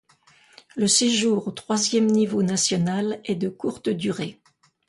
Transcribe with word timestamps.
Le 0.75 0.87
séjour 0.87 1.47
au 1.47 1.51
troisième 1.51 2.07
niveau 2.07 2.41
national 2.41 3.21
est 3.25 3.35
de 3.35 3.49
courte 3.49 3.87
durée. 3.87 4.41